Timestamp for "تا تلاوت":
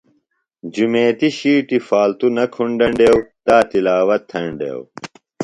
3.45-4.21